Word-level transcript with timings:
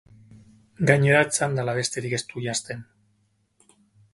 Gainera, 0.91 1.19
txandala 1.37 1.75
besterik 1.81 2.15
ez 2.19 2.23
du 2.33 2.45
janzten. 2.47 2.85